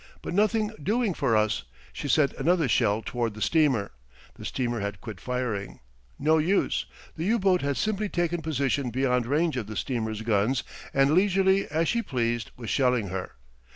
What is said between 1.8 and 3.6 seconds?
She sent another shell toward the